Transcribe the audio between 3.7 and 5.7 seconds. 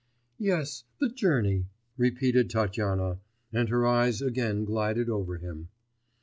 eyes again glided over him.